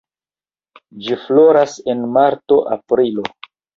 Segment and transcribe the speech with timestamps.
[1.07, 3.29] Ĝi floras en marto-aprilo.